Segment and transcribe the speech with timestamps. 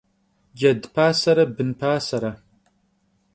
[0.59, 2.31] Ced pasere bın pasere.